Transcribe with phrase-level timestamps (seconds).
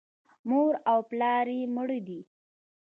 [0.49, 2.19] مور او پلار یې مړه دي.